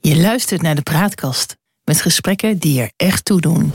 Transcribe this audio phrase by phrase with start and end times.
[0.00, 3.72] Je luistert naar de Praatkast met gesprekken die er echt toe doen.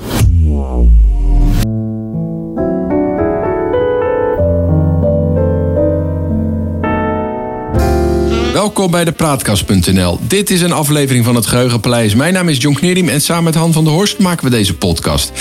[8.54, 10.20] Welkom bij de Praatkast.nl.
[10.22, 12.16] Dit is een aflevering van het Geheugenpaleis.
[12.16, 14.78] Mijn naam is John Knerim en samen met Han van der Horst maken we deze
[14.78, 15.32] podcast.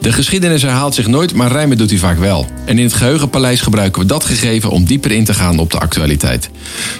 [0.00, 2.46] De geschiedenis herhaalt zich nooit, maar rijmen doet hij vaak wel.
[2.64, 5.78] En in het Geheugenpaleis gebruiken we dat gegeven om dieper in te gaan op de
[5.78, 6.50] actualiteit.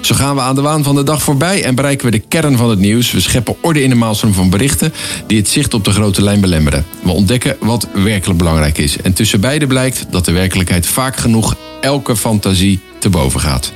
[0.01, 2.57] Zo gaan we aan de waan van de dag voorbij en bereiken we de kern
[2.57, 3.13] van het nieuws.
[3.13, 4.93] We scheppen orde in de maalstroom van berichten
[5.27, 6.85] die het zicht op de grote lijn belemmeren.
[7.03, 8.97] We ontdekken wat werkelijk belangrijk is.
[8.97, 13.73] En tussen beide blijkt dat de werkelijkheid vaak genoeg elke fantasie te boven gaat.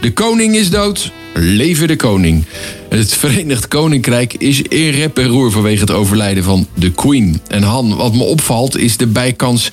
[0.00, 1.12] De koning is dood.
[1.34, 2.44] Leven de koning.
[2.88, 7.40] Het Verenigd Koninkrijk is in rep en roer vanwege het overlijden van de Queen.
[7.48, 9.70] En Han, wat me opvalt is de bijkans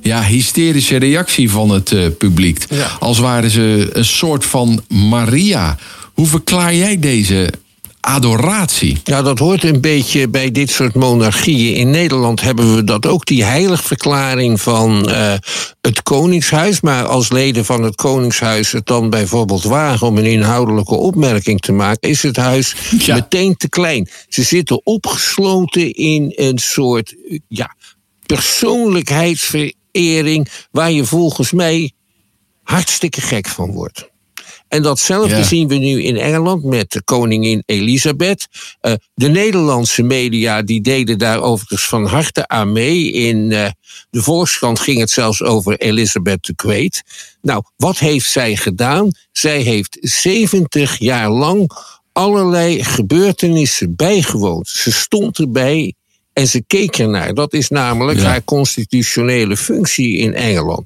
[0.00, 2.64] ja, hysterische reactie van het uh, publiek.
[2.98, 5.76] Als waren ze een soort van Maria.
[6.14, 7.50] Hoe verklaar jij deze
[8.06, 9.00] adoratie.
[9.04, 11.74] Ja, dat hoort een beetje bij dit soort monarchieën.
[11.74, 15.34] In Nederland hebben we dat ook, die heiligverklaring van uh,
[15.80, 16.80] het Koningshuis.
[16.80, 21.72] Maar als leden van het Koningshuis het dan bijvoorbeeld wagen om een inhoudelijke opmerking te
[21.72, 24.08] maken, is het huis meteen te klein.
[24.28, 27.14] Ze zitten opgesloten in een soort
[27.48, 27.76] ja,
[28.26, 31.92] persoonlijkheidsverering waar je volgens mij
[32.62, 34.14] hartstikke gek van wordt.
[34.68, 38.46] En datzelfde zien we nu in Engeland met de koningin Elisabeth.
[38.82, 43.12] Uh, de Nederlandse media die deden daar overigens van harte aan mee.
[43.12, 43.68] In uh,
[44.10, 47.02] de Volkskrant ging het zelfs over Elisabeth de Kweet.
[47.42, 49.10] Nou, wat heeft zij gedaan?
[49.32, 51.70] Zij heeft 70 jaar lang
[52.12, 54.68] allerlei gebeurtenissen bijgewoond.
[54.68, 55.94] Ze stond erbij
[56.32, 57.34] en ze keek ernaar.
[57.34, 58.24] Dat is namelijk ja.
[58.24, 60.84] haar constitutionele functie in Engeland.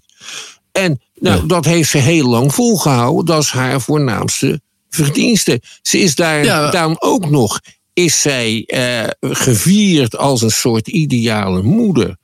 [0.73, 3.25] En nou, dat heeft ze heel lang volgehouden.
[3.25, 5.63] Dat is haar voornaamste verdienste.
[5.83, 7.61] Ze is daar dan ook nog,
[7.93, 12.17] is zij eh, gevierd als een soort ideale moeder.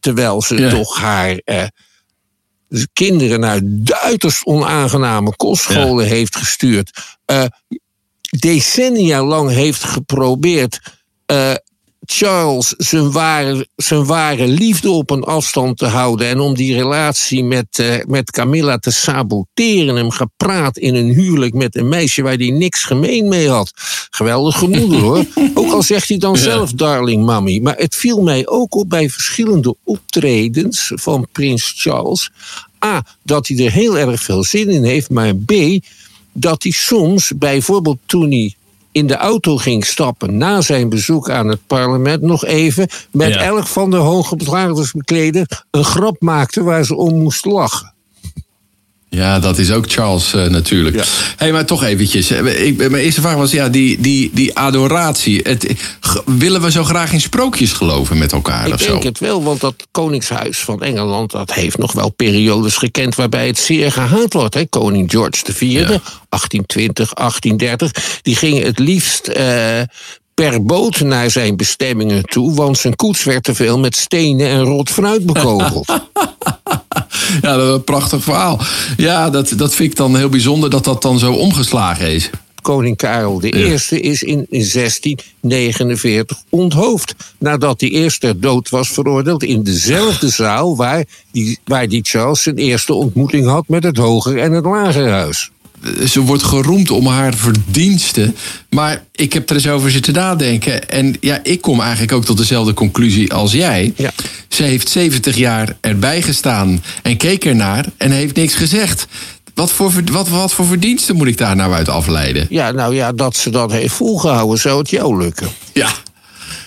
[0.00, 1.64] Terwijl ze toch haar eh,
[2.92, 6.90] kinderen naar uiterst onaangename kostscholen heeft gestuurd.
[7.26, 7.44] Uh,
[8.38, 10.80] decennia lang heeft geprobeerd
[11.26, 11.54] uh,
[12.06, 17.44] Charles zijn ware, zijn ware liefde op een afstand te houden en om die relatie
[17.44, 19.96] met, uh, met Camilla te saboteren.
[19.96, 23.72] Hem gepraat in een huwelijk met een meisje waar hij niks gemeen mee had.
[24.10, 25.24] Geweldige moeder hoor.
[25.54, 27.60] Ook al zegt hij dan zelf, darling mommy.
[27.60, 32.30] Maar het viel mij ook op bij verschillende optredens van prins Charles.
[32.84, 35.52] A, dat hij er heel erg veel zin in heeft, maar B,
[36.32, 38.54] dat hij soms, bijvoorbeeld toen hij
[38.94, 43.66] in de auto ging stappen na zijn bezoek aan het parlement nog even met elk
[43.66, 47.93] van de hooggeplaagdersbekleden een grap maakte waar ze om moest lachen.
[49.14, 50.96] Ja, dat is ook Charles uh, natuurlijk.
[50.96, 51.04] Ja.
[51.36, 52.30] hey, maar toch eventjes.
[52.30, 55.40] Ik, mijn eerste vraag was, ja, die, die, die adoratie.
[55.42, 55.74] Het,
[56.24, 58.66] willen we zo graag in sprookjes geloven met elkaar?
[58.66, 59.08] Ik of denk zo?
[59.08, 61.30] het wel, want dat Koningshuis van Engeland...
[61.30, 64.54] dat heeft nog wel periodes gekend waarbij het zeer gehaat wordt.
[64.54, 64.66] Hè?
[64.66, 65.86] Koning George IV, ja.
[65.86, 68.20] 1820, 1830...
[68.22, 69.80] die ging het liefst uh,
[70.34, 74.62] per boot naar zijn bestemmingen toe, want zijn koets werd te veel met stenen en
[74.62, 75.86] rot fruit bekogeld.
[77.42, 78.60] ja, dat is een prachtig verhaal.
[78.96, 82.30] Ja, dat, dat vind ik dan heel bijzonder dat dat dan zo omgeslagen is.
[82.62, 83.72] Koning Karel I ja.
[83.90, 87.14] is in 1649 onthoofd.
[87.38, 92.42] Nadat hij eerst ter dood was veroordeeld in dezelfde zaal waar die, waar die Charles
[92.42, 95.50] zijn eerste ontmoeting had met het Hoger en het Lagerhuis
[96.08, 98.36] ze wordt geroemd om haar verdiensten.
[98.70, 100.88] Maar ik heb er eens over zitten nadenken.
[100.88, 103.92] En ja, ik kom eigenlijk ook tot dezelfde conclusie als jij.
[103.96, 104.10] Ja.
[104.48, 109.06] Ze heeft 70 jaar erbij gestaan en keek ernaar en heeft niks gezegd.
[109.54, 112.46] Wat voor, wat, wat voor verdiensten moet ik daar nou uit afleiden?
[112.50, 115.48] Ja, nou ja, dat ze dat heeft volgehouden, zou het jou lukken.
[115.72, 115.90] Ja,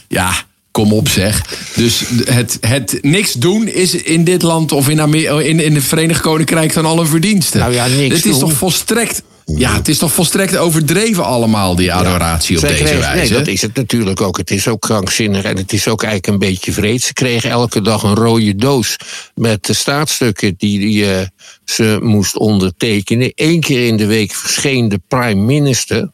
[0.08, 0.32] ja.
[0.78, 1.42] Kom op zeg.
[1.76, 5.84] Dus het, het niks doen is in dit land of in, Amer in, in het
[5.84, 7.58] Verenigd Koninkrijk dan al een verdienste.
[7.58, 8.40] Nou ja, niks Het is doen.
[8.40, 9.22] toch volstrekt.
[9.46, 13.16] Ja, het is toch volstrekt overdreven allemaal, die adoratie op deze wijze.
[13.16, 14.38] Nee, dat is het natuurlijk ook.
[14.38, 17.02] Het is ook krankzinnig en het is ook eigenlijk een beetje vreed.
[17.02, 18.96] Ze kregen elke dag een rode doos
[19.36, 21.26] met de staatsstukken die, die eh,
[21.66, 23.32] ze moest ondertekenen.
[23.36, 26.10] Eén keer in de week verscheen de prime minister.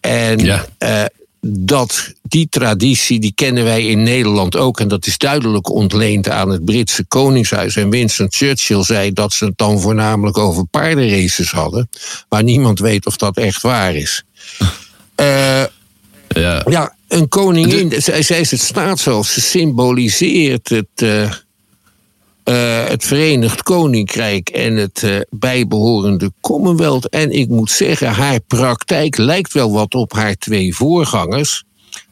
[0.00, 0.66] En Ja.
[0.78, 1.04] eh,
[1.46, 4.80] dat, die traditie die kennen wij in Nederland ook.
[4.80, 7.76] En dat is duidelijk ontleend aan het Britse Koningshuis.
[7.76, 11.88] En Winston Churchill zei dat ze het dan voornamelijk over paardenraces hadden.
[12.28, 14.22] Maar niemand weet of dat echt waar is.
[15.14, 15.62] Eh,
[16.34, 16.62] Ja.
[16.68, 19.32] ja, een koningin, zij, zij is het staatshoofd.
[19.32, 21.30] Ze symboliseert het, eh,
[22.44, 27.08] uh, het Verenigd Koninkrijk en het uh, bijbehorende Commonwealth.
[27.08, 31.64] En ik moet zeggen, haar praktijk lijkt wel wat op haar twee voorgangers.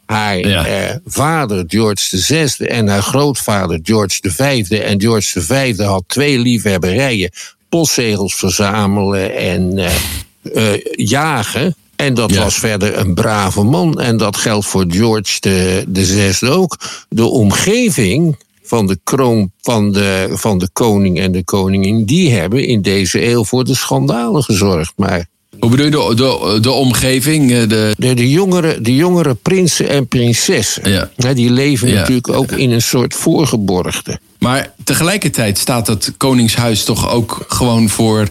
[0.05, 0.89] Haar ja.
[0.89, 4.69] uh, vader George VI en haar grootvader George V.
[4.69, 7.31] En George V had twee liefhebberijen:
[7.69, 9.89] postzegels verzamelen en
[10.91, 11.75] jagen.
[11.95, 12.43] En dat ja.
[12.43, 13.99] was verder een brave man.
[13.99, 16.77] En dat geldt voor George de, de Zesde ook.
[17.09, 18.37] De omgeving
[18.71, 23.27] van de kroon van de, van de koning en de koningin, die hebben in deze
[23.29, 24.93] eeuw voor de schandalen gezorgd.
[24.95, 25.25] Maar
[25.59, 27.51] hoe bedoel je de, de, de omgeving?
[27.51, 27.93] eh, De...
[27.97, 31.33] de, de, jongere, de jongere prinsen en prinsessen, Ja.
[31.33, 31.93] die leven Ja.
[31.99, 34.19] natuurlijk ook in een soort voorgeborgde.
[34.43, 38.27] Maar tegelijkertijd staat het Koningshuis toch ook gewoon voor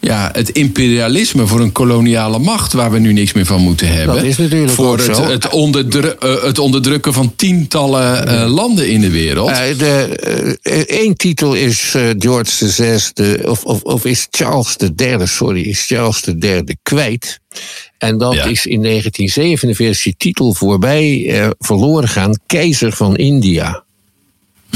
[0.00, 4.14] ja, het imperialisme, voor een koloniale macht waar we nu niks meer van moeten hebben.
[4.16, 5.24] Dat is natuurlijk voor ook het, zo.
[5.24, 9.48] Het, onderdru- eh, het onderdrukken van tientallen eh, landen in de wereld.
[9.78, 16.22] De, eh, titel is George VI, of, of, of is Charles III, sorry, is Charles
[16.40, 17.40] III kwijt.
[17.98, 18.44] En dat Ja.
[18.44, 23.84] is in 1947 is die titel voorbij verloren gaan, keizer van India.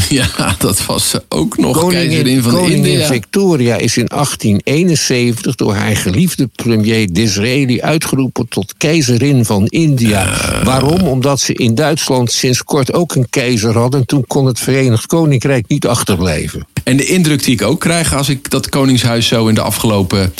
[0.08, 3.06] ja, dat was ze ook nog keizerin van koningin India.
[3.06, 10.36] Victoria is in 1871 door haar geliefde premier Disraeli uitgeroepen tot keizerin van India.
[10.64, 11.00] Waarom?
[11.00, 14.00] Omdat ze in Duitsland sinds kort ook een keizer hadden.
[14.00, 16.66] En toen kon het Verenigd Koninkrijk niet achterblijven.
[16.84, 20.32] En de indruk die ik ook krijg als ik dat Koningshuis zo in de afgelopen.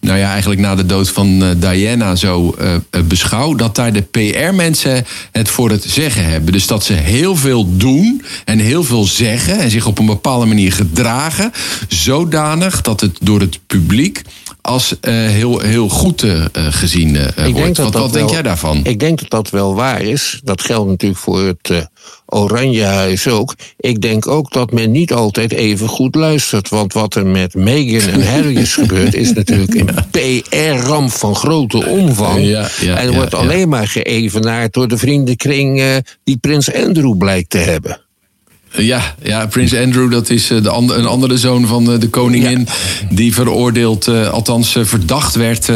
[0.00, 2.74] Nou ja, eigenlijk na de dood van eh, Diana zo eh,
[3.04, 3.54] beschouw.
[3.54, 6.52] Dat daar de PR-mensen het voor het zeggen hebben.
[6.52, 9.58] Dus dat ze heel veel doen en heel veel zeggen.
[9.58, 11.52] En zich op een bepaalde manier gedragen.
[11.88, 14.22] Zodanig dat het door het publiek
[14.68, 17.18] als eh, heel, heel goed eh, eh, gezien
[17.52, 17.78] wordt.
[17.78, 18.80] wat wat denk wel- jij daarvan?
[18.82, 20.40] Ik denk dat dat wel waar is.
[20.44, 21.76] Dat geldt natuurlijk voor het eh,
[22.26, 23.54] Oranjehuis ook.
[23.76, 26.68] Ik denk ook dat men niet altijd even goed luistert.
[26.68, 29.14] Want wat er met Meghan en Harry is gebeurd...
[29.14, 32.44] is natuurlijk een PR-ramp van grote omvang.
[32.44, 33.38] Ja, ja, en wordt ja.
[33.38, 36.02] alleen maar geëvenaard door de vriendenkring...
[36.24, 38.07] die prins Andrew blijkt te hebben.
[38.76, 42.08] Ja, ja, Prins Andrew, dat is eh, de and- een andere zoon van eh, de
[42.08, 42.68] koningin.
[43.10, 45.68] Die veroordeeld, eh, althans verdacht werd.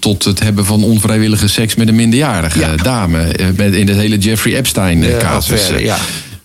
[0.00, 2.76] tot- het hebben van onvrijwillige seks met een minderjarige Ja.
[2.76, 3.34] dame.
[3.56, 5.70] met, in het hele Jeffrey Epstein-casus.
[5.78, 5.96] ja.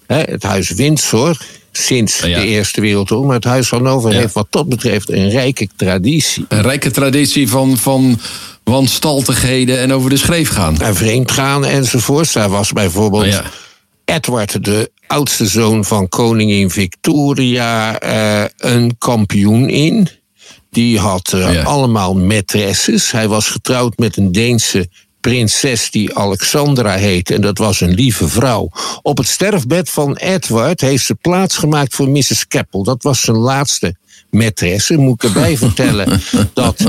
[0.08, 1.38] Het huis Windsor,
[1.72, 2.40] sinds Ja.
[2.40, 3.26] de Eerste Wereldoorlog...
[3.26, 4.18] maar het huis Hannover Ja.
[4.20, 6.46] heeft wat dat betreft een rijke traditie.
[6.48, 8.20] Een rijke traditie van, van
[8.64, 10.82] wanstaltigheden en over de schreef gaan.
[10.82, 12.34] en vreemd gaan enzovoorts.
[12.34, 13.44] Daar was bijvoorbeeld Oh ja.
[14.14, 20.08] Edward, de oudste zoon van koningin Victoria, eh, een kampioen in.
[20.70, 21.62] Die had eh, Ja.
[21.64, 23.12] allemaal maîtresses.
[23.12, 24.90] Hij was getrouwd met een Deense
[25.22, 27.34] prinses die Alexandra heette.
[27.34, 28.70] En dat was een lieve vrouw.
[29.02, 32.48] Op het sterfbed van Edward heeft ze plaatsgemaakt voor Mrs.
[32.48, 32.84] Keppel.
[32.84, 33.96] Dat was zijn laatste
[34.30, 34.96] maîtresse.
[34.98, 36.22] Moet ik erbij vertellen
[36.54, 36.84] dat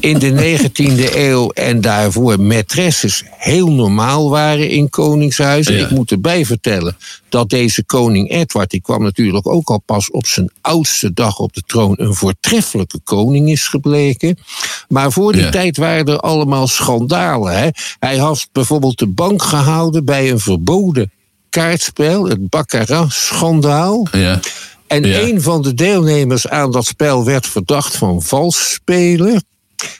[0.00, 5.74] in de 19e eeuw en daarvoor maîtresses heel normaal waren in koningshuizen.
[5.74, 5.84] Ja.
[5.84, 6.96] Ik moet erbij vertellen
[7.28, 11.54] dat deze koning Edward, die kwam natuurlijk ook al pas op zijn oudste dag op
[11.54, 14.38] de troon, een voortreffelijke koning is gebleken.
[14.88, 15.50] Maar voor die Ja.
[15.50, 17.58] tijd waren er allemaal schandalen.
[17.58, 17.68] Hè?
[17.98, 21.10] Hij had bijvoorbeeld de bank gehouden bij een verboden
[21.50, 24.06] kaartspel, het Baccarat-schandaal.
[24.12, 24.40] Ja.
[24.86, 25.20] En Ja.
[25.20, 29.44] een van de deelnemers aan dat spel werd verdacht van vals spelen.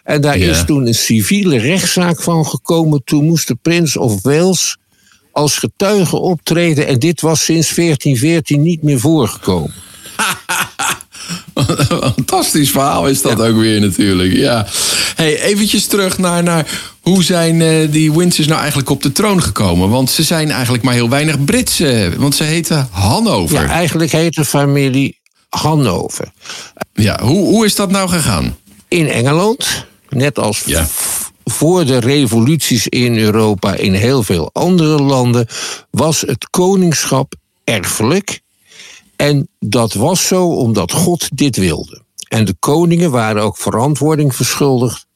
[0.04, 0.50] En daar Ja.
[0.50, 3.04] is toen een civiele rechtszaak van gekomen.
[3.04, 4.76] Toen moest de prins of Wales
[5.32, 6.86] als getuige optreden.
[6.86, 9.74] En dit was sinds 1414 niet meer voorgekomen.
[12.14, 14.32] Fantastisch verhaal is dat ook weer natuurlijk.
[14.32, 14.66] Ja.
[15.14, 16.66] Hey, eventjes terug naar, naar
[17.00, 19.88] hoe zijn eh, die Windsors nou eigenlijk op de troon gekomen?
[19.88, 21.80] Want ze zijn eigenlijk maar heel weinig Brits.
[21.80, 23.60] eh, want ze heten Hannover.
[23.62, 26.32] Ja, eigenlijk heet de familie Hannover.
[26.94, 28.56] Ja, hoe, hoe is dat nou gegaan?
[28.88, 30.86] In Engeland, net als Ja.
[31.44, 35.46] voor de revoluties in Europa in heel veel andere landen,
[35.90, 37.34] was het koningschap
[37.64, 38.40] erfelijk.
[39.16, 42.02] En dat was zo omdat God dit wilde.
[42.28, 45.06] En de koningen waren ook verantwoording verschuldigd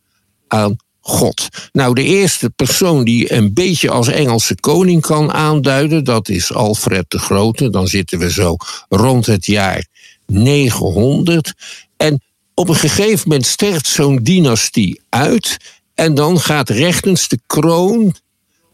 [0.48, 1.48] aan God.
[1.72, 7.04] Nou, de eerste persoon die een beetje als Engelse koning kan aanduiden, dat is Alfred
[7.08, 7.70] de Grote.
[7.70, 8.56] Dan zitten we zo
[8.88, 9.86] rond het jaar
[10.26, 11.52] 900.
[11.96, 12.22] En
[12.54, 15.56] op een gegeven moment sterft zo'n dynastie uit.
[15.94, 18.14] En dan gaat rechtens de kroon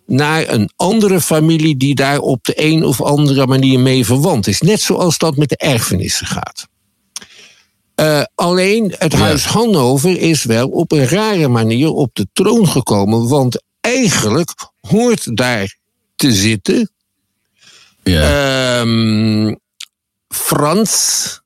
[0.06, 4.60] naar een andere familie die daar op de een of andere manier mee verwant is.
[4.60, 6.66] Net zoals dat met de erfenissen gaat.
[7.94, 9.18] Eh, alleen het Ja.
[9.18, 13.28] huis Hannover is wel op een rare manier op de troon gekomen.
[13.28, 15.76] Want eigenlijk hoort daar
[16.16, 16.90] te zitten
[18.02, 18.80] Ja.
[18.80, 19.54] ehm,
[20.28, 21.40] Frans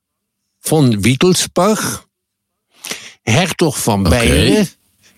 [0.61, 2.07] van Wittelsbach,
[3.23, 4.69] hertog van Beieren,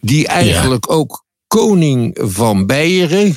[0.01, 1.22] die eigenlijk ook
[1.53, 3.37] koning van Beieren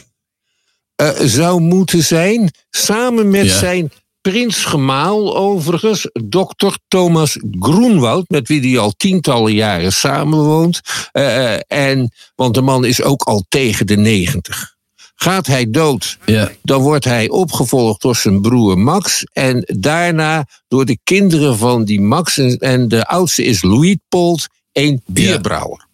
[1.02, 3.92] uh, zou moeten zijn, samen met zijn
[4.22, 10.82] prinsgemaal overigens, dokter Thomas Groenwoud, met wie hij al tientallen jaren samenwoont.
[11.14, 14.76] Uh, en, want de man is ook al tegen de negentig.
[15.16, 16.52] Gaat hij dood, ja.
[16.62, 19.24] dan wordt hij opgevolgd door zijn broer Max.
[19.34, 22.38] En daarna door de kinderen van die Max.
[22.38, 25.85] En de oudste is Louis Polt, een bierbrouwer.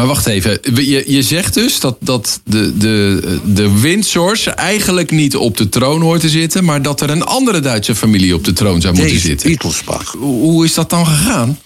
[0.00, 5.36] Maar wacht even, je, je zegt dus dat, dat de, de, de Windsors eigenlijk niet
[5.36, 8.52] op de troon hoort te zitten, maar dat er een andere Duitse familie op de
[8.52, 9.48] troon zou moeten zitten.
[9.48, 10.12] Wittelsbach.
[10.12, 11.58] Hoe, is dat dan gegaan?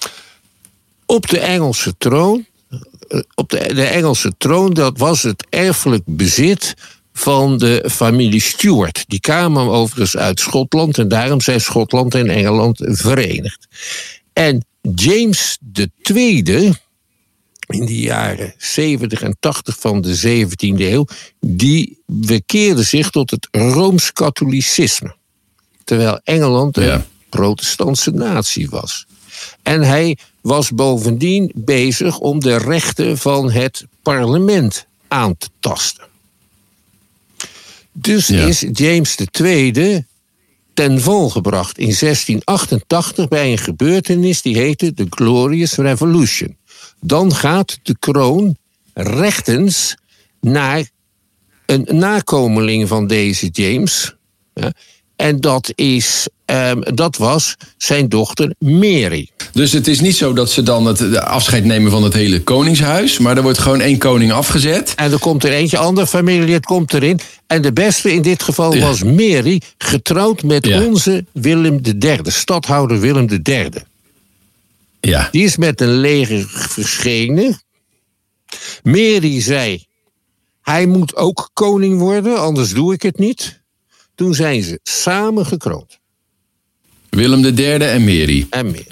[1.06, 2.46] Op de Engelse troon,
[3.08, 6.74] eh, op de, de Engelse troon, dat was het erfelijk bezit
[7.12, 9.04] van de familie Stuart.
[9.06, 13.66] Die kwamen overigens uit Schotland en daarom zijn Schotland en Engeland verenigd.
[14.32, 14.64] En
[14.94, 15.58] James
[16.02, 16.74] II,
[17.66, 21.06] in de jaren 70 en 80 van de 17e eeuw,
[21.40, 25.14] die bekeerde zich tot het rooms-katholicisme.
[25.85, 29.06] Terwijl Engeland een protestantse natie was.
[29.62, 36.04] En hij was bovendien bezig om de rechten van het parlement aan te tasten.
[37.92, 40.04] Dus is James II
[40.75, 46.56] ten val gebracht in 1688 bij een gebeurtenis die heette de Glorious Revolution
[47.06, 48.56] dan gaat de kroon
[48.94, 49.96] rechtens
[50.40, 50.88] naar
[51.66, 54.14] een nakomeling van deze James.
[54.54, 54.73] Ja,
[55.16, 59.28] en dat, is, um, dat was zijn dochter Mary.
[59.52, 63.18] Dus het is niet zo dat ze dan het afscheid nemen van het hele koningshuis.
[63.18, 64.92] Maar er wordt gewoon één koning afgezet.
[64.96, 67.20] En er komt er eentje andere familie, het komt erin.
[67.46, 73.40] En de beste in dit geval was Mary, getrouwd met onze Willem III, stadhouder Willem
[73.42, 73.70] III.
[75.04, 75.28] Ja.
[75.30, 77.62] Die is met een leger verschenen.
[78.82, 79.84] Mary zei:
[80.62, 83.62] Hij moet ook koning worden, anders doe ik het niet.
[84.14, 85.99] Toen zijn ze samen gekroond.
[87.11, 88.46] Willem III en Mary.
[88.50, 88.87] En Mary.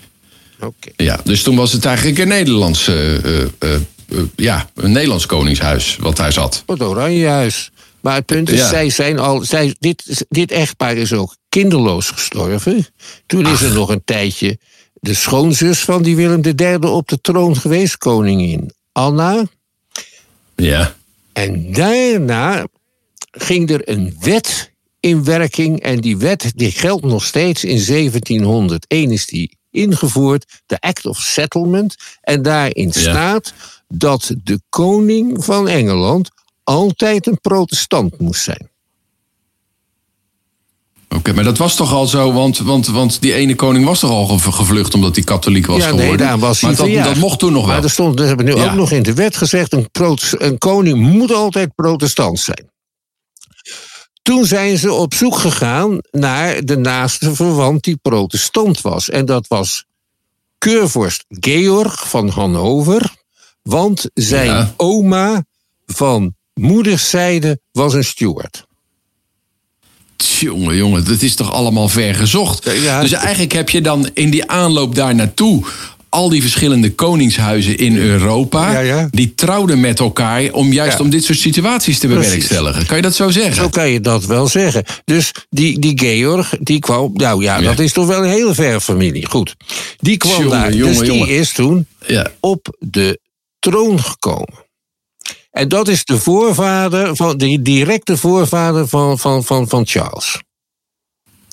[0.61, 0.91] Oké.
[0.97, 5.97] Ja, dus toen was het eigenlijk een Nederlands, uh, uh, uh, ja, een Nederlands koningshuis
[6.01, 6.63] wat daar zat.
[6.67, 7.71] Het Oranjehuis.
[8.01, 12.87] Maar het punt is, zij zijn al, zij, dit, dit echtpaar is ook kinderloos gestorven.
[13.27, 14.59] Toen is er nog een tijdje
[15.03, 19.45] de schoonzus van die Willem III op de troon geweest, koningin Anna.
[20.57, 20.95] Ja.
[21.33, 22.67] En daarna
[23.31, 25.81] ging er een wet in werking.
[25.81, 27.65] En die wet die geldt nog steeds.
[27.65, 31.97] In 1701 is die ingevoerd, de Act of Settlement.
[32.21, 33.53] En daarin staat
[33.89, 36.31] dat de koning van Engeland
[36.65, 38.71] altijd een protestant moest zijn.
[41.15, 44.11] Oké, maar dat was toch al zo, want, want, want die ene koning was toch
[44.11, 46.09] al gevlucht omdat hij katholiek was ja, geworden?
[46.09, 47.75] Nee, daar was maar dat, dat, mocht toen nog wel.
[47.75, 49.89] Maar er stond, dat hebben we nu ook nog in de wet gezegd, een,
[50.31, 52.71] een koning moet altijd protestant zijn.
[54.23, 59.11] Toen zijn ze op zoek gegaan naar de naaste verwant die protestant was.
[59.11, 59.85] En dat was
[60.59, 63.15] keurvorst Georg van Hannover.
[63.63, 65.45] Want zijn oma
[65.87, 68.67] van moederszijde was een steward.
[70.41, 72.65] Jongen, jongen, dat is toch allemaal ver gezocht.
[73.01, 75.65] dus eigenlijk heb je dan in die aanloop daar naartoe
[76.13, 78.81] al die verschillende koningshuizen in Europa.
[78.81, 82.87] Ja, die trouwden met elkaar om juist om dit soort situaties te bewerkstelligen.
[82.87, 83.55] Kan je dat zo zeggen?
[83.55, 84.85] Zo kan je dat wel zeggen.
[85.05, 87.11] Dus die, die Georg, die kwam.
[87.15, 89.27] Nou ja, dat is toch wel een hele ver familie.
[89.27, 89.55] Goed.
[89.99, 90.71] Die kwam daar.
[90.71, 91.87] dus die is toen
[92.41, 93.21] op de
[93.59, 94.71] troon gekomen.
[95.53, 100.41] En dat is de voorvader, van, de directe voorvader van, van, van, van Charles.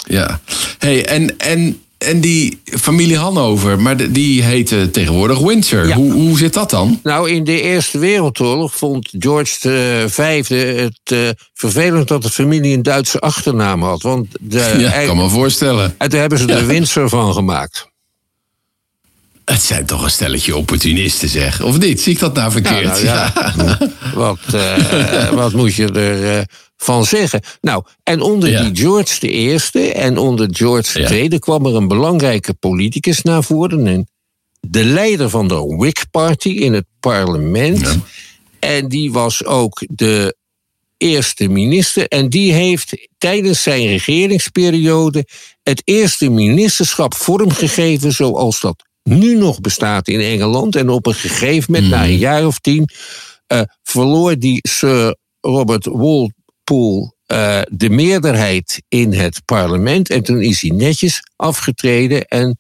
[0.08, 0.40] Ja,
[0.78, 5.94] hey, en, en, en die familie Hannover, maar die heette tegenwoordig Windsor.
[5.94, 7.00] Hoe, hoe zit dat dan?
[7.04, 12.84] Nou, in de Eerste Wereldoorlog vond George V het uh, vervelend dat de familie een
[12.84, 14.02] Duitse achternaam had.
[14.02, 15.96] Want de, ja, ik kan me voorstellen.
[15.98, 17.88] En daar hebben ze de Windsor van gemaakt.
[19.50, 21.62] Het zijn toch een stelletje opportunisten, zeg.
[21.62, 22.02] Of niet?
[22.02, 23.00] Zie ik dat nou verkeerd?
[23.00, 23.78] Ja, nou ja.
[24.14, 26.44] wat, uh, wat moet je er uh,
[26.78, 27.42] van zeggen?
[27.62, 32.54] Nou, en onder die George de Eerste en onder George II kwam er een belangrijke
[32.54, 33.88] politicus naar voren.
[33.88, 34.08] En
[34.60, 37.98] de leider van de Whig Party in het parlement.
[38.60, 40.36] En die was ook de
[40.98, 42.08] eerste minister.
[42.08, 45.28] En die heeft tijdens zijn regeringsperiode
[45.64, 50.76] het eerste ministerschap vormgegeven zoals dat nu nog bestaat in Engeland.
[50.76, 52.20] En op een gegeven moment, na een mhm.
[52.20, 52.90] jaar of tien,
[53.54, 60.10] uh, verloor die Sir Robert Walpole uh, de meerderheid in het parlement.
[60.10, 62.58] En toen is hij netjes afgetreden en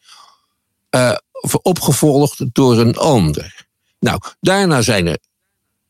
[0.95, 1.15] uh,
[1.61, 3.67] opgevolgd door een ander.
[3.99, 5.17] Nou, daarna zijn er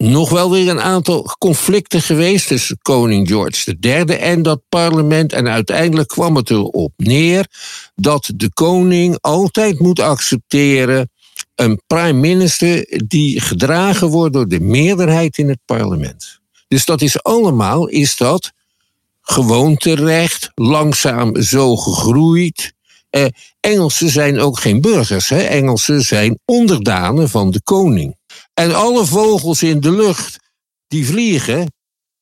[0.03, 5.34] nog wel weer een aantal conflicten geweest tussen koning George III en dat parlement.
[5.34, 7.48] En uiteindelijk kwam het erop neer
[7.96, 11.10] dat de koning altijd moet accepteren
[11.56, 16.39] een prime minister die gedragen wordt door de meerderheid in het parlement.
[16.68, 18.51] Dus dat is allemaal, is dat
[19.22, 22.74] gewoon terecht, langzaam zo gegroeid.
[23.10, 23.25] Eh,
[23.60, 25.39] Engelsen zijn ook geen burgers, hè?
[25.41, 28.18] Engelsen zijn onderdanen van de koning.
[28.60, 30.39] En alle vogels in de lucht
[30.88, 31.74] die vliegen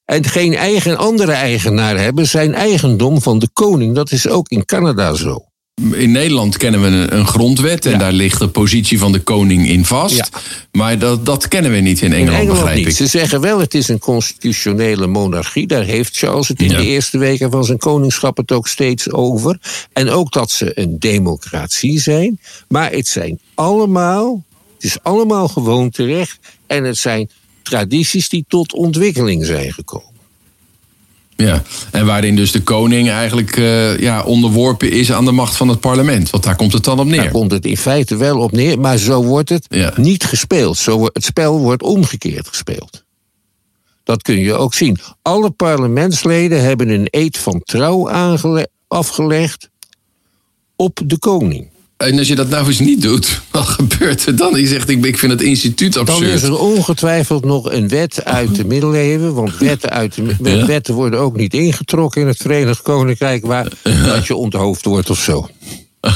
[0.05, 3.95] en geen eigen andere eigenaar hebben, zijn eigendom van de koning.
[3.95, 5.45] Dat is ook in Canada zo.
[5.91, 9.67] In Nederland kennen we een, een grondwet en daar ligt de positie van de koning
[9.67, 10.29] in vast.
[10.71, 12.87] Maar dat, dat kennen we niet in Engeland, in Engeland begrijp niet.
[12.87, 12.95] ik.
[12.95, 15.67] Ze zeggen wel het is een constitutionele monarchie.
[15.67, 19.59] Daar heeft Charles het in de eerste weken van zijn koningschap het ook steeds over.
[19.93, 22.39] En ook dat ze een democratie zijn.
[22.67, 24.45] Maar het zijn allemaal,
[24.77, 26.39] het is allemaal gewoon terecht.
[26.67, 27.29] En het zijn
[27.63, 30.15] tradities die tot ontwikkeling zijn gekomen.
[31.35, 35.67] Ja, en waarin dus de koning eigenlijk uh, ja, onderworpen is aan de macht van
[35.67, 36.29] het parlement.
[36.29, 37.21] Want daar komt het dan op neer.
[37.21, 40.77] Daar komt het in feite wel op neer, maar zo wordt het niet gespeeld.
[40.77, 43.03] Zo, het spel wordt omgekeerd gespeeld.
[44.03, 44.97] Dat kun je ook zien.
[45.21, 48.09] Alle parlementsleden hebben een eed van trouw
[48.87, 49.69] afgelegd
[50.75, 51.69] op de koning.
[51.97, 54.59] En als je dat nou eens niet doet, wat gebeurt er dan?
[54.59, 56.19] Je zegt, ik, ik vind het instituut absurd.
[56.19, 59.33] Dan is er ongetwijfeld nog een wet uit de middeleeuwen.
[59.33, 63.45] Want wetten, uit de, wetten worden ook niet ingetrokken in het Verenigd Koninkrijk...
[63.45, 65.49] waar dat je onthoofd wordt of zo.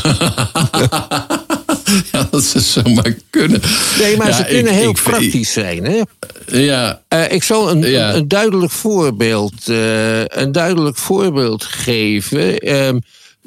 [2.11, 3.61] ja, dat zou zomaar kunnen.
[3.99, 5.83] Nee, maar ze kunnen heel praktisch zijn.
[5.83, 6.01] Hè?
[6.59, 7.01] Ja.
[7.13, 12.55] Uh, ik zal een, een, een, duidelijk voorbeeld, uh, een duidelijk voorbeeld geven...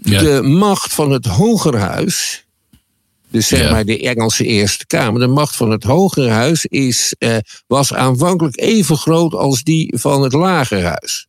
[0.04, 2.44] De macht van het Hogerhuis.
[3.30, 5.20] Dus zeg maar de Engelse Eerste Kamer.
[5.20, 10.32] De macht van het Hogerhuis is, eh, was aanvankelijk even groot als die van het
[10.32, 11.26] Lagerhuis.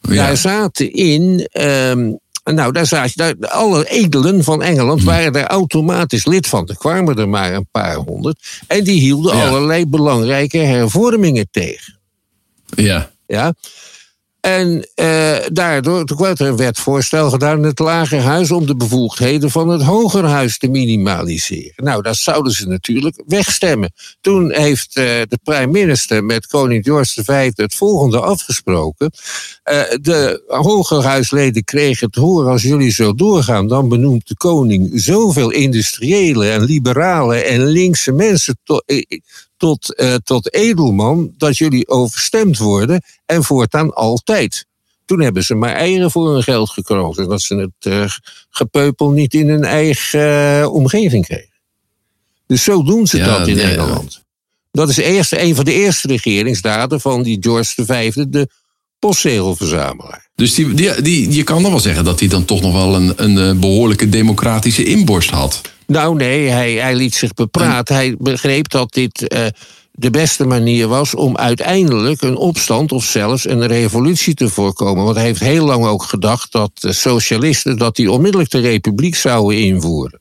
[0.00, 0.26] Ja.
[0.26, 1.48] Daar zaten in.
[1.52, 5.06] Um, nou, daar zaten daar, alle edelen van Engeland hm.
[5.06, 6.68] waren daar automatisch lid van.
[6.68, 8.60] Er kwamen er maar een paar honderd.
[8.66, 11.98] En die hielden allerlei belangrijke hervormingen tegen.
[12.76, 13.10] Ja.
[13.26, 13.54] Ja.
[14.40, 19.50] En eh, daardoor toen werd er een wetvoorstel gedaan in het Lagerhuis om de bevoegdheden
[19.50, 21.84] van het Hogerhuis te minimaliseren.
[21.84, 23.92] Nou, dat zouden ze natuurlijk wegstemmen.
[24.20, 29.12] Toen heeft uh, de prime met koning George V het volgende afgesproken.
[29.70, 35.50] Uh, de Hogerhuisleden kregen het horen als jullie zo doorgaan, dan benoemt de koning zoveel
[35.50, 38.58] industriële en liberale en linkse mensen
[39.60, 44.66] tot, uh, tot edelman dat jullie overstemd worden en voortaan altijd.
[45.04, 48.10] Toen hebben ze maar eieren voor hun geld gekregen, dat ze het uh,
[48.50, 51.60] gepeupel niet in hun eigen uh, omgeving kregen.
[52.46, 54.22] Dus zo doen ze dat in Nederland.
[54.70, 58.48] Dat is eerst, een van de eerste regeringsdaden van die George V, de
[58.98, 60.28] postzegelverzamelaar.
[60.34, 62.94] Dus die, die, die, je kan dan wel zeggen dat hij dan toch nog wel
[62.94, 65.60] een, een behoorlijke democratische inborst had.
[65.90, 67.94] Nou nee, hij, hij liet zich bepraten.
[67.94, 69.46] Hij begreep dat dit uh,
[69.92, 75.04] de beste manier was om uiteindelijk een opstand of zelfs een revolutie te voorkomen.
[75.04, 79.16] Want hij heeft heel lang ook gedacht dat de socialisten dat die onmiddellijk de republiek
[79.16, 80.20] zouden invoeren.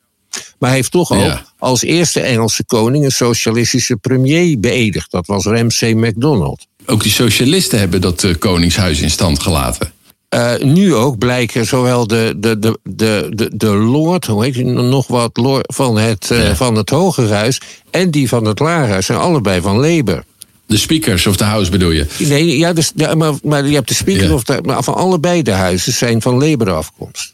[0.59, 5.11] Maar hij heeft toch ook als eerste Engelse koning een socialistische premier beëdigd.
[5.11, 6.65] Dat was Ramsay MacDonald.
[6.85, 9.91] Ook die socialisten hebben dat uh, koningshuis in stand gelaten.
[10.35, 14.63] Uh, nu ook blijken zowel de, de, de, de, de, de Lord, hoe heet hij
[14.63, 16.55] nog wat, Lord, van, het, uh, ja.
[16.55, 17.61] van het Hogerhuis
[17.91, 20.23] en die van het Lagerhuis zijn allebei van Labour.
[20.65, 22.05] De speakers of de house bedoel je?
[22.17, 24.33] Nee, ja, dus, ja maar, maar je hebt de speaker ja.
[24.33, 27.33] of de, maar van allebei de huizen zijn van Labour afkomst.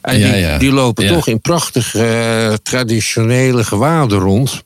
[0.00, 4.62] En ja, die, die, lopen toch in prachtige uh, traditionele gewaden rond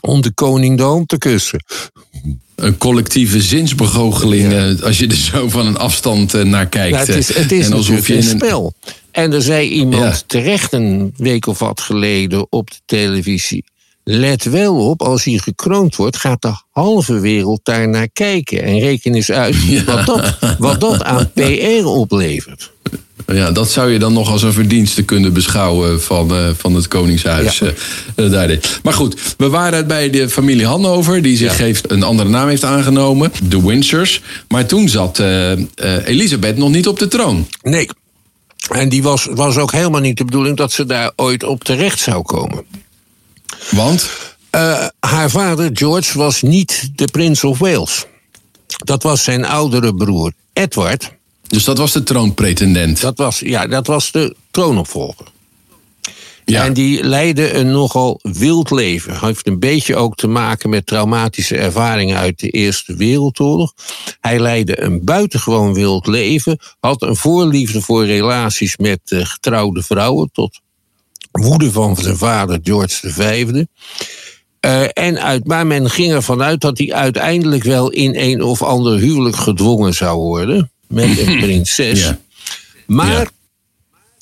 [0.00, 1.64] om de koningdom te kussen
[2.60, 4.52] een collectieve zinsbegoocheling.
[4.52, 4.74] Ja.
[4.86, 6.96] als je er zo van een afstand naar kijkt.
[6.96, 8.74] Nou, het is, het is en alsof je een spel.
[9.10, 10.20] En er zei iemand ja.
[10.26, 13.64] terecht een week of wat geleden op de televisie.
[14.04, 18.62] Let wel op, als hij gekroond wordt, gaat de halve wereld daar naar kijken.
[18.62, 19.84] En reken eens uit ja.
[19.84, 22.72] wat, dat, wat dat aan PR oplevert.
[23.26, 26.88] Ja, dat zou je dan nog als een verdienste kunnen beschouwen van, uh, van het
[26.88, 27.58] Koningshuis.
[27.58, 27.72] Ja.
[28.16, 31.64] Uh, maar goed, we waren bij de familie Hannover, die zich ja.
[31.64, 34.22] heeft, een andere naam heeft aangenomen, de Windsors.
[34.48, 35.52] Maar toen zat uh,
[36.04, 37.48] Elisabeth nog niet op de troon.
[37.62, 37.88] Nee.
[38.70, 41.98] En die was, was ook helemaal niet de bedoeling dat ze daar ooit op terecht
[41.98, 42.64] zou komen.
[43.70, 44.10] Want?
[45.00, 48.06] haar vader George was niet de Prince of Wales.
[48.84, 51.10] Dat was zijn oudere broer Edward.
[51.50, 53.00] Dus dat was de troonpretendent?
[53.00, 55.26] Dat was, ja, dat was de troonopvolger.
[56.44, 56.64] Ja.
[56.64, 59.18] En die leidde een nogal wild leven.
[59.18, 63.72] Hij heeft een beetje ook te maken met traumatische ervaringen uit de Eerste Wereldoorlog.
[64.20, 66.58] Hij leidde een buitengewoon wild leven.
[66.80, 70.30] Had een voorliefde voor relaties met uh, getrouwde vrouwen.
[70.32, 70.60] Tot
[71.30, 73.52] woede van zijn vader George V.
[74.66, 78.62] Uh, en uit, maar men ging ervan uit dat hij uiteindelijk wel in een of
[78.62, 80.70] ander huwelijk gedwongen zou worden.
[80.90, 82.00] Met een prinses.
[82.00, 82.18] Ja.
[82.86, 83.30] Maar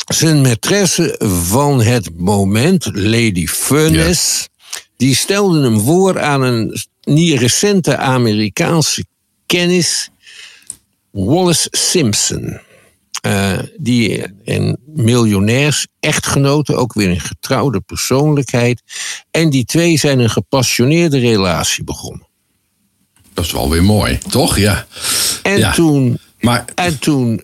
[0.06, 1.14] zijn maîtresse
[1.48, 4.48] van het moment, Lady Furness,
[4.96, 9.04] die stelde hem voor aan een niet recente Amerikaanse
[9.46, 10.10] kennis,
[11.10, 12.60] Wallace Simpson.
[13.26, 18.82] Uh, die een miljonairs echtgenote, ook weer een getrouwde persoonlijkheid.
[19.30, 22.26] En die twee zijn een gepassioneerde relatie begonnen.
[23.34, 24.58] Dat is wel weer mooi, toch?
[24.58, 24.86] Ja.
[25.42, 25.72] En, ja.
[25.72, 26.64] Toen, maar...
[26.74, 27.42] en toen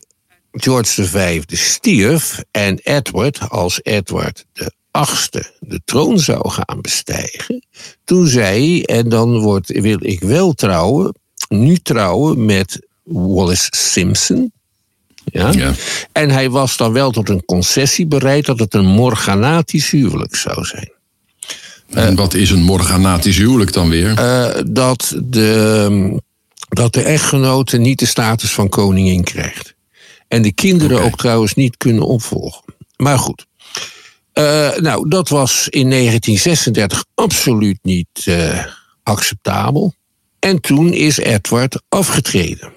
[0.52, 7.66] George V stierf en Edward, als Edward de achtste de troon zou gaan bestijgen,
[8.04, 11.14] toen zei hij, en dan wordt, wil ik wel trouwen,
[11.48, 14.52] nu trouwen met Wallace Simpson.
[15.24, 15.50] Ja?
[15.50, 15.72] ja?
[16.12, 20.64] En hij was dan wel tot een concessie bereid dat het een morganatisch huwelijk zou
[20.64, 20.92] zijn.
[21.88, 24.18] En wat is een morganatisch huwelijk dan weer?
[24.18, 26.20] Uh, dat, de,
[26.74, 29.74] dat de echtgenote niet de status van koningin krijgt.
[30.28, 32.64] En de kinderen ook trouwens niet kunnen opvolgen.
[32.96, 33.46] Maar goed.
[34.34, 38.64] Uh, nou, dat was in 1936 absoluut niet uh,
[39.02, 39.94] acceptabel.
[40.38, 42.72] En toen is Edward afgetreden.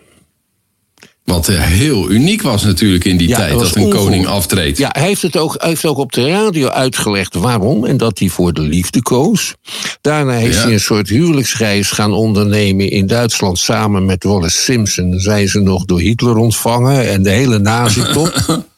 [1.28, 4.78] Wat heel uniek was natuurlijk in die tijd, dat, een koning aftreedt.
[4.78, 7.86] Ja, hij heeft het ook, heeft ook op de radio uitgelegd waarom.
[7.86, 9.56] En dat hij voor de liefde koos.
[10.02, 15.20] Daarna heeft hij een soort huwelijksreis gaan ondernemen in Duitsland samen met Wallace Simpson.
[15.20, 18.34] Zijn ze nog door Hitler ontvangen en de hele nazi-top.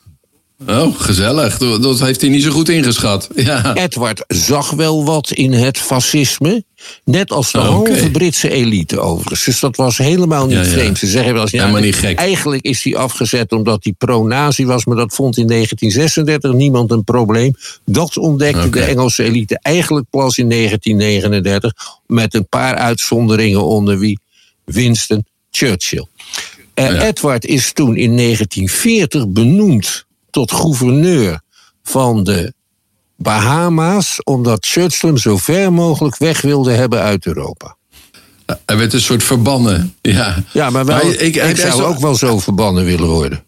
[0.68, 1.58] Oh, gezellig.
[1.58, 3.28] Dat heeft hij niet zo goed ingeschat.
[3.50, 3.76] Ja.
[3.76, 6.64] Edward zag wel wat in het fascisme.
[7.04, 9.44] Net als de oh, halve Britse elite overigens.
[9.44, 10.98] Dus dat was helemaal niet vreemd.
[10.98, 12.18] Ze zeggen wel eens, ja, niet gek.
[12.18, 14.86] eigenlijk is hij afgezet omdat hij pro-nazi was.
[14.86, 17.56] Maar dat vond in 1936 niemand een probleem.
[17.86, 21.74] Dat ontdekte de Engelse elite eigenlijk pas in 1939.
[22.08, 24.20] Met een paar uitzonderingen onder wie
[24.66, 26.06] Winston Churchill.
[26.76, 31.42] Uh, Edward is toen in 1940 benoemd tot gouverneur
[31.84, 32.54] van de
[33.18, 37.76] Bahama's, omdat Churchill hem zo ver mogelijk weg wilde hebben uit Europa.
[38.66, 39.96] Hij werd een soort verbannen.
[40.02, 43.44] Ja, ja maar, wel, ik, ik, zou ook wel zo verbannen willen worden.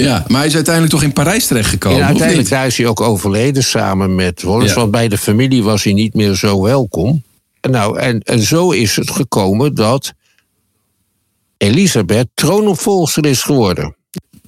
[0.00, 1.98] Ja, maar hij is uiteindelijk toch in Parijs terechtgekomen?
[1.98, 4.74] Ja, uiteindelijk daar is hij ook overleden samen met Wallace.
[4.74, 7.22] Want bij de familie was hij niet meer zo welkom.
[7.70, 10.12] Nou, en, en zo is het gekomen dat
[11.56, 13.96] Elisabeth troonopvolger is geworden.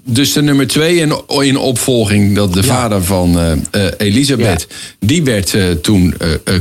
[0.07, 4.67] Dus de nummer twee in, in opvolging, dat de vader van uh, uh, Elisabeth,
[4.99, 6.15] die werd uh, toen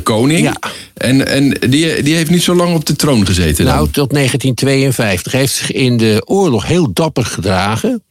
[0.04, 0.40] koning.
[0.40, 0.58] Ja.
[0.94, 3.66] En, en die, die heeft niet zo lang op de troon gezeten.
[3.66, 5.32] Nou, tot 1952.
[5.32, 8.04] Hij heeft zich in de oorlog heel dapper gedragen.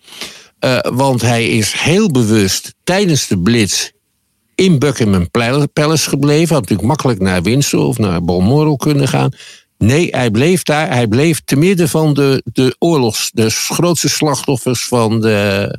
[0.82, 3.90] want hij is heel bewust tijdens de blitz
[4.54, 5.30] in Buckingham
[5.72, 6.54] Palace gebleven.
[6.54, 9.30] Had natuurlijk makkelijk naar Windsor of naar Balmoral kunnen gaan.
[9.82, 10.88] Nee, hij bleef daar.
[10.92, 15.78] Hij bleef te midden van de, de oorlogs, de grootste slachtoffers van de,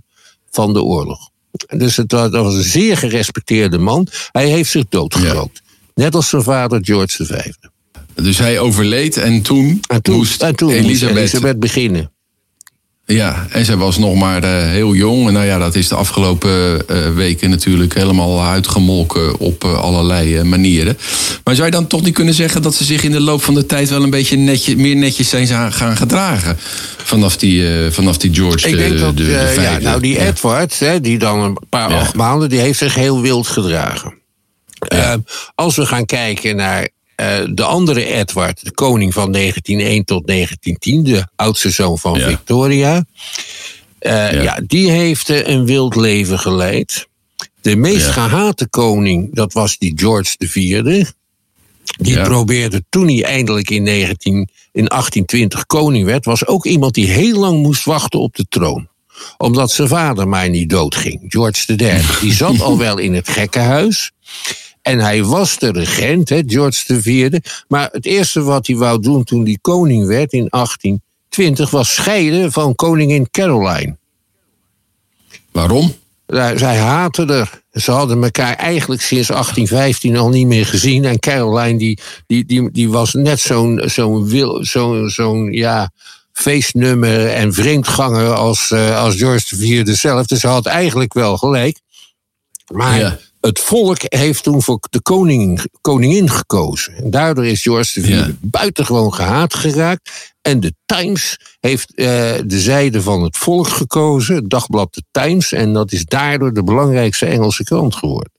[0.52, 1.30] van de oorlog.
[1.68, 4.08] Dus het was, dat was een zeer gerespecteerde man.
[4.32, 5.62] Hij heeft zich doodgerookt.
[5.94, 7.52] Net als zijn vader George V.
[8.14, 11.16] Dus hij overleed en toen, en toen moest en toen Elisabeth...
[11.16, 12.13] moest Elisabeth beginnen.
[13.06, 15.28] Ja, en zij was nog maar uh, heel jong.
[15.28, 20.44] En nou ja, dat is de afgelopen uh, weken natuurlijk helemaal uitgemolken op uh, allerlei
[20.44, 20.98] manieren.
[21.44, 23.54] Maar zou je dan toch niet kunnen zeggen dat ze zich in de loop van
[23.54, 26.58] de tijd wel een beetje netje, meer netjes zijn gaan gedragen?
[26.98, 31.02] Vanaf die, vanaf die George Ik denk dat, de, de ja, nou die Edward, hè,
[31.02, 32.00] die dan een paar ja.
[32.00, 34.14] acht maanden, die heeft zich heel wild gedragen.
[35.56, 36.88] Als we gaan kijken naar
[37.50, 42.28] de andere Edward, de koning van 1901 tot 1910, de oudste zoon van ja.
[42.28, 42.96] Victoria.
[42.96, 44.42] Uh, ja.
[44.42, 44.60] ja.
[44.68, 47.08] die heeft uh, een wild leven geleid.
[47.62, 51.06] De meest gehate koning, dat was die George IV.
[51.98, 54.34] Die probeerde toen hij eindelijk in, 19,
[54.72, 58.92] in 1820 koning werd, was ook iemand die heel lang moest wachten op de troon
[59.38, 62.02] omdat zijn vader maar niet doodging, George III.
[62.22, 64.12] Die zat al wel in het gekkenhuis.
[64.84, 67.40] En hij was de regent, hè, George IV.
[67.68, 72.52] Maar het eerste wat hij wou doen toen hij koning werd in 1820 was scheiden
[72.52, 73.98] van koningin Caroline.
[75.52, 75.94] Waarom?
[76.56, 77.62] Zij haatten er.
[77.72, 81.06] Ze hadden elkaar eigenlijk sinds 1815 al niet meer gezien.
[81.06, 85.92] En Caroline die, die, die, die was net zo'n zo'n zo'n zo'n ja,
[86.32, 90.26] feestnummer en vreemdganger als, uh, als George IV zelf.
[90.26, 91.80] Dus ze had eigenlijk wel gelijk.
[92.74, 96.96] Maar ja het volk heeft toen voor de koning, koningin gekozen.
[96.96, 98.30] En daardoor is George IV Ja.
[98.42, 100.34] buitengewoon gehaat geraakt.
[100.42, 102.06] En de Times heeft eh,
[102.46, 105.52] de zijde van het volk gekozen, het dagblad de Times.
[105.52, 108.32] En dat is daardoor de belangrijkste Engelse krant geworden.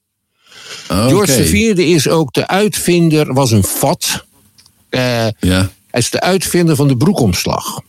[0.88, 4.24] George IV is ook de uitvinder, was een vat.
[4.88, 5.00] Eh,
[5.38, 5.70] Ja.
[5.90, 7.80] hij is de uitvinder van de broekomslag.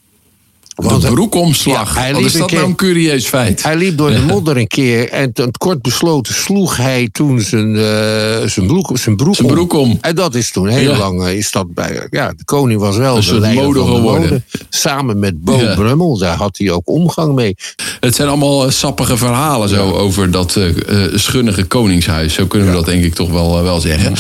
[0.76, 1.94] De Want- broekomslag.
[1.96, 3.64] Ja, hij Wat liep is dat keer- nou een curieus feit?
[3.64, 7.76] Hij liep door de modder een keer en ten kort besloten sloeg hij toen zijn,
[7.76, 9.98] eh, zijn, broek, zijn, broek, Zijn broek om.
[10.02, 10.98] En dat is toen heel Ja.
[10.98, 13.80] lang, eh, is dat bij, ja, de koning was wel Een de soort leider mode
[13.80, 14.22] van de geworden.
[14.30, 14.42] mode.
[14.70, 15.76] Samen met Bo Ja.
[15.76, 17.56] Brummel, daar had hij ook omgang mee.
[18.00, 20.70] Het zijn allemaal eh, sappige verhalen zo over dat eh,
[21.14, 22.34] schunnige koningshuis.
[22.34, 24.14] Zo kunnen we dat denk ik toch wel, wel zeggen.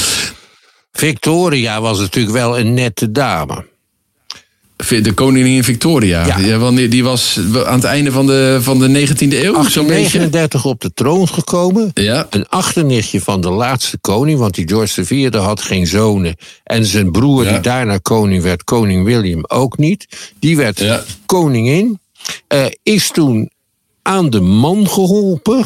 [0.93, 3.65] Victoria was natuurlijk wel een nette dame.
[4.77, 6.25] De koningin Victoria.
[6.37, 6.69] Ja.
[6.87, 10.19] Die was aan het einde van de, van de 19e eeuw, zo'n beetje.
[10.19, 11.91] 1839 op de troon gekomen.
[11.93, 12.27] Ja.
[12.29, 16.35] Een achternichtje van de laatste koning, want die George IV had geen zonen.
[16.63, 17.51] En zijn broer, Ja.
[17.51, 20.07] die daarna koning werd, koning William ook niet.
[20.39, 21.03] Die werd Ja.
[21.25, 21.99] koningin.
[22.47, 23.49] eh, is toen
[24.01, 25.65] aan de man geholpen.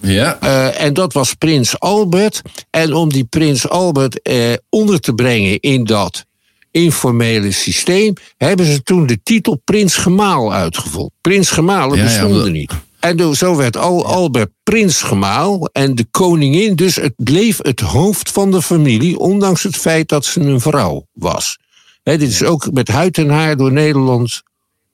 [0.00, 0.38] Ja.
[0.40, 2.42] eh, en dat was prins Albert.
[2.70, 4.36] En om die prins Albert eh,
[4.68, 6.24] onder te brengen in dat
[6.72, 11.10] informele systeem, hebben ze toen de titel Prins Gemaal uitgevoerd.
[11.20, 12.72] Prins Gemalen Ja, ja, bestonden omdat- niet.
[13.00, 18.30] En zo werd Al Albert Prins Gemaal en de koningin, dus het bleef het hoofd
[18.30, 21.58] van de familie, ondanks het feit dat ze een vrouw was.
[22.02, 24.42] Hè, dit is ook met huid en haar door Nederland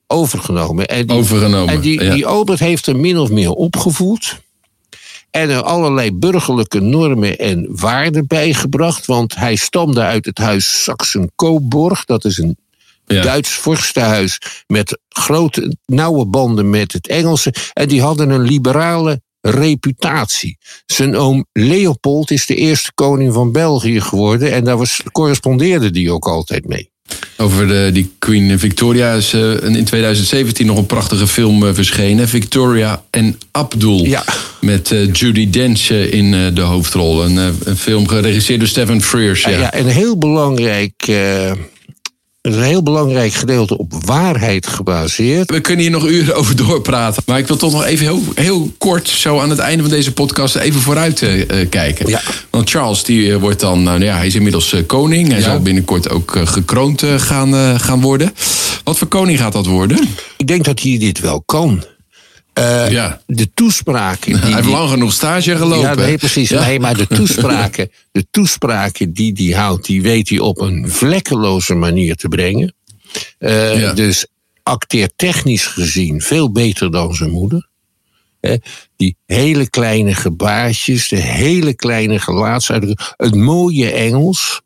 [0.07, 0.87] overgenomen.
[0.87, 2.13] En die, Overgenomen, En die, ja.
[2.13, 4.41] die Albert heeft er min of meer opgevoed.
[5.31, 9.05] En er allerlei burgerlijke normen en waarden bijgebracht.
[9.05, 12.05] Want hij stamde uit het huis Saxen-Coburg.
[12.05, 12.57] Dat is een
[13.05, 13.21] Ja.
[13.21, 17.53] Duits vorstenhuis met grote, nauwe banden met het Engelse.
[17.73, 20.57] En die hadden een liberale reputatie.
[20.85, 24.51] Zijn oom Leopold is de eerste koning van België geworden.
[24.51, 26.88] En daar was, correspondeerde die ook altijd mee.
[27.37, 32.27] Over de, die Queen Victoria is eh, in 2017 nog een prachtige film eh, verschenen.
[32.27, 34.05] Victoria en Abdul.
[34.05, 34.23] Ja.
[34.61, 37.23] Met eh, Judy Dench in de hoofdrol.
[37.23, 39.41] Een, een film geregisseerd door Stephen Frears.
[39.41, 39.49] Ja.
[39.49, 39.59] Ja.
[39.59, 41.11] ja, een heel belangrijk.
[42.41, 45.51] Een heel belangrijk gedeelte op waarheid gebaseerd.
[45.51, 47.23] We kunnen hier nog uren over doorpraten.
[47.25, 50.13] Maar ik wil toch nog even heel, heel kort, zo aan het einde van deze
[50.13, 52.09] podcast, even vooruit eh, eh, kijken.
[52.09, 52.21] Ja.
[52.49, 55.27] Want Charles, die eh, wordt dan, nou ja, hij is inmiddels koning.
[55.27, 55.43] Hij Ja.
[55.43, 58.33] zal binnenkort ook gekroond gaan, gaan worden.
[58.83, 59.99] Wat voor koning gaat dat worden?
[60.37, 61.83] Ik denk dat hij dit wel kan.
[62.59, 63.21] Eh, Ja.
[63.25, 64.31] De toespraken.
[64.33, 65.79] Die hij heeft lang genoeg stage gelopen.
[65.89, 66.49] Ja, nee, precies.
[66.49, 66.65] Ja.
[66.65, 71.73] Nee, maar de toespraken, de toespraken die hij houdt, die weet hij op een vlekkeloze
[71.73, 72.73] manier te brengen.
[73.37, 73.93] Eh, Ja.
[73.93, 74.25] Dus
[74.63, 77.67] acteertechnisch gezien veel beter dan zijn moeder.
[78.95, 84.61] Die hele kleine gebaartjes, de hele kleine gelaatsuitdrukking, het mooie Engels.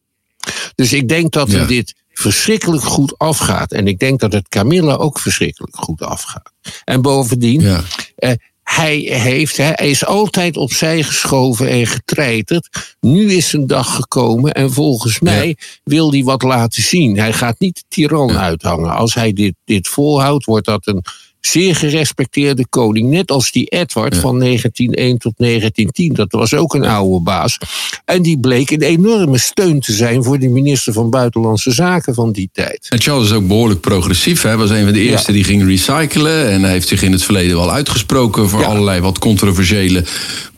[0.76, 1.66] Dus ik denk dat Ja.
[1.66, 3.72] dit verschrikkelijk goed afgaat.
[3.72, 6.52] En ik denk dat het Camilla ook verschrikkelijk goed afgaat.
[6.84, 7.82] En bovendien, Ja.
[8.16, 8.32] eh,
[8.64, 12.96] hij, heeft, hij is altijd opzij geschoven en getreiterd.
[13.00, 17.18] Nu is zijn dag gekomen en volgens mij wil hij wat laten zien.
[17.18, 18.96] Hij gaat niet de tiran uithangen.
[18.96, 21.04] Als hij dit, dit volhoudt, wordt dat een
[21.48, 23.10] zeer gerespecteerde koning.
[23.10, 26.14] Net als die Edward van 1901 tot 1910.
[26.14, 27.58] Dat was ook een oude baas.
[28.06, 32.32] En die bleek een enorme steun te zijn voor de minister van Buitenlandse Zaken van
[32.32, 32.86] die tijd.
[32.90, 34.42] En Charles is ook behoorlijk progressief.
[34.42, 35.38] Hij was een van de eerste Ja.
[35.38, 36.50] die ging recyclen.
[36.50, 38.66] En hij heeft zich in het verleden wel uitgesproken voor Ja.
[38.68, 40.04] allerlei wat controversiële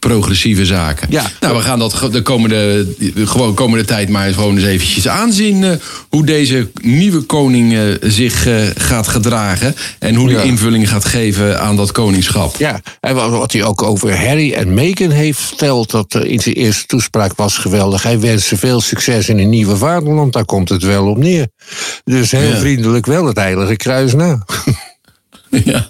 [0.10, 1.08] progressieve zaken.
[1.12, 1.24] Ja.
[1.40, 5.08] Nou, we gaan dat de komende, de gewoon komende tijd maar eens gewoon eens eventjes
[5.08, 5.64] aanzien.
[5.64, 5.72] eh,
[6.10, 9.76] hoe deze nieuwe koning eh, zich eh, gaat gedragen.
[10.00, 10.42] En hoe Ja.
[10.42, 12.56] die invulling gaat geven aan dat koningschap.
[12.58, 16.86] Ja, en wat hij ook over Harry en Meghan heeft verteld, dat in zijn eerste
[16.86, 18.04] toespraak was geweldig.
[18.04, 21.48] Hij wenst ze veel succes in een nieuwe vaderland, daar komt het wel op neer.
[22.04, 22.58] Dus heel Ja.
[22.58, 24.44] vriendelijk wel het Heilige Kruis na.
[25.64, 25.88] Ja.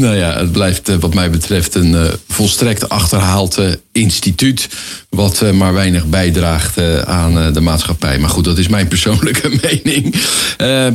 [0.00, 4.68] Nou ja, het blijft eh, wat mij betreft een eh, volstrekt achterhaald eh, instituut.
[5.08, 8.18] Wat maar weinig bijdraagt aan de maatschappij.
[8.18, 10.14] Maar goed, dat is mijn persoonlijke mening.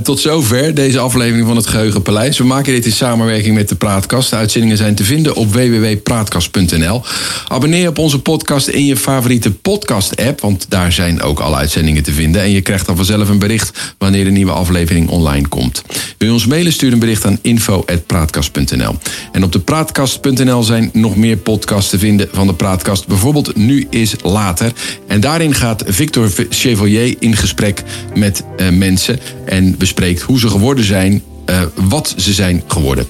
[0.03, 2.37] Tot zover deze aflevering van het Geheugenpaleis.
[2.37, 4.29] We maken dit in samenwerking met de Praatkast.
[4.29, 7.03] De uitzendingen zijn te vinden op www.praatkast.nl.
[7.47, 10.41] Abonneer op onze podcast in je favoriete podcast-app.
[10.41, 12.41] Want daar zijn ook alle uitzendingen te vinden.
[12.41, 15.81] En je krijgt dan vanzelf een bericht wanneer een nieuwe aflevering online komt.
[16.17, 18.94] Wil je ons mailen, stuur een bericht aan info.praatkast.nl.
[19.31, 23.07] En op de praatkast.nl zijn nog meer podcasts te vinden van de Praatkast.
[23.07, 24.71] Bijvoorbeeld Nu is Later.
[25.07, 27.83] En daarin gaat Victor Chevalier in gesprek
[28.15, 29.19] met eh, mensen.
[29.45, 33.07] En bespreekt hoe ze geworden zijn eh, wat ze zijn geworden.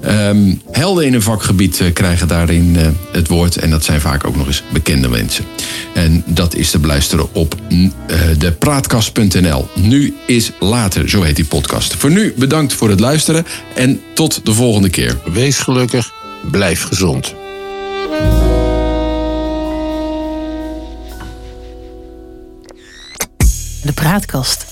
[0.00, 3.56] Ehm, helden in een vakgebied eh, krijgen daarin eh, het woord.
[3.56, 5.44] En dat zijn vaak ook nog eens bekende mensen.
[5.94, 7.88] En dat is te beluisteren op uh,
[8.38, 9.68] de praatkast.nl.
[9.74, 11.94] Nu is later, zo heet die podcast.
[11.94, 15.18] Voor nu bedankt voor het luisteren en tot de volgende keer.
[15.32, 16.12] Wees gelukkig,
[16.50, 17.34] blijf gezond.
[23.82, 24.67] De Praatkast.